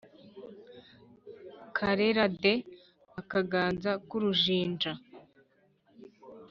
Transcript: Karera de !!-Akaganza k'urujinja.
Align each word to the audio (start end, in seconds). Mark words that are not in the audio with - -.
Karera 1.77 2.25
de 2.41 2.53
!!-Akaganza 3.19 3.91
k'urujinja. 4.07 4.93